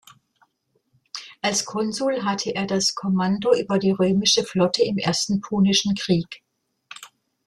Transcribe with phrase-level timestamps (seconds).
[1.43, 6.41] Als Konsul hatte er das Kommando über die römische Flotte im Ersten Punischen Krieg.